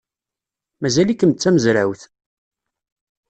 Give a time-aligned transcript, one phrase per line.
[0.81, 2.01] Mazal-ikem d tamezrawt?